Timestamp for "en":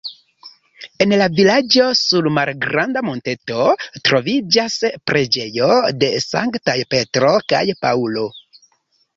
1.03-1.11